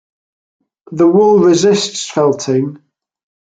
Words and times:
The 0.91 1.07
wool 1.07 1.41
resists 1.43 2.09
felting. 2.09 2.81